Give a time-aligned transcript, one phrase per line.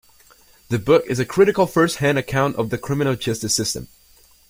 [0.69, 3.87] The book is a critical first hand account of the criminal justice system.